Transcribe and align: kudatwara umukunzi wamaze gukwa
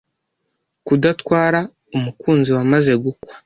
kudatwara 0.85 1.59
umukunzi 1.97 2.49
wamaze 2.57 2.91
gukwa 3.03 3.33